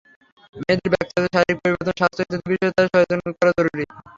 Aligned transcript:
মেয়েদের 0.55 0.89
ব্যক্তিগত 0.93 1.25
শারীরিক 1.33 1.57
পরিবর্তন, 1.61 1.93
স্বাস্থ্য 1.99 2.21
ইত্যাদি 2.23 2.45
বিষয়ে 2.51 2.73
তাদের 2.75 2.89
সচেতন 2.93 3.31
করা 3.39 3.51
জরুরি। 3.57 3.83